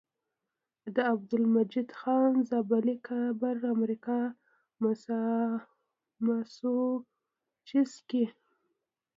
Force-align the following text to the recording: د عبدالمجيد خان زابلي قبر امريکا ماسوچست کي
د 0.95 0.97
عبدالمجيد 1.13 1.89
خان 1.99 2.33
زابلي 2.49 2.95
قبر 3.07 3.55
امريکا 3.75 4.19
ماسوچست 6.25 7.99
کي 8.09 8.25